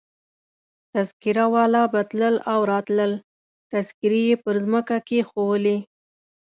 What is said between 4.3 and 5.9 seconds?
پر مځکه کښېښولې.